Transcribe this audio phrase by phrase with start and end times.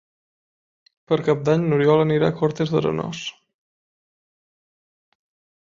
[1.11, 3.21] Per Cap d'Any n'Oriol anirà a Cortes d'Arenós.